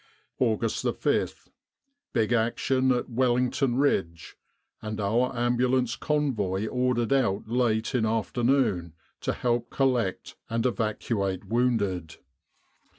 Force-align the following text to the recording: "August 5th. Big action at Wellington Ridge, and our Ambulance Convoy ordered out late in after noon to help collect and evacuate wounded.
"August 0.39 0.83
5th. 0.83 1.49
Big 2.11 2.33
action 2.33 2.91
at 2.91 3.07
Wellington 3.07 3.75
Ridge, 3.75 4.35
and 4.81 4.99
our 4.99 5.31
Ambulance 5.37 5.95
Convoy 5.95 6.65
ordered 6.65 7.13
out 7.13 7.47
late 7.47 7.93
in 7.93 8.03
after 8.03 8.41
noon 8.43 8.93
to 9.19 9.31
help 9.31 9.69
collect 9.69 10.37
and 10.49 10.65
evacuate 10.65 11.45
wounded. 11.45 12.17